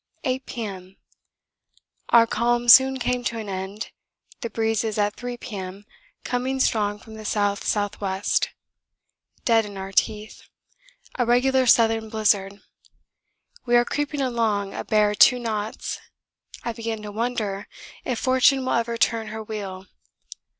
[0.23, 0.97] 8 P.M.
[2.09, 3.91] Our calm soon came to an end,
[4.39, 5.85] the breeze at 3 P.M.
[6.23, 8.21] coming strong from the S.S.W.,
[9.45, 10.41] dead in our teeth
[11.19, 12.59] a regular southern blizzard.
[13.67, 15.99] We are creeping along a bare 2 knots.
[16.63, 17.67] I begin to wonder
[18.03, 19.85] if fortune will ever turn her wheel.